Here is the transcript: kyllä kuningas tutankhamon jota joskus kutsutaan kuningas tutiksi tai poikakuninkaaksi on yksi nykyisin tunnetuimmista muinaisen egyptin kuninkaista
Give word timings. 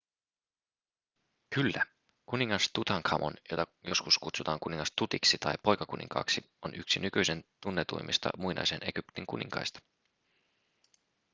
kyllä 1.55 1.85
kuningas 2.25 2.69
tutankhamon 2.73 3.33
jota 3.51 3.65
joskus 3.83 4.19
kutsutaan 4.19 4.59
kuningas 4.59 4.93
tutiksi 4.97 5.37
tai 5.39 5.53
poikakuninkaaksi 5.63 6.41
on 6.65 6.75
yksi 6.75 6.99
nykyisin 6.99 7.43
tunnetuimmista 7.61 8.29
muinaisen 8.37 8.79
egyptin 8.83 9.25
kuninkaista 9.25 9.79